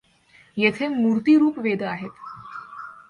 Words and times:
येथे 0.57 0.87
मूर्तिरूप 0.87 1.59
वेद 1.59 1.83
आहेत. 1.83 2.09